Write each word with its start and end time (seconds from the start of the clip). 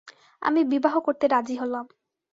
আমি 0.41 0.61
বিবাহ 0.63 0.95
করতে 0.99 1.25
রাজি 1.27 1.55
হলাম! 1.55 1.85